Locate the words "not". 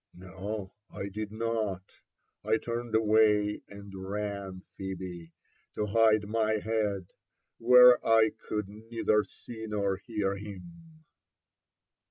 1.31-1.99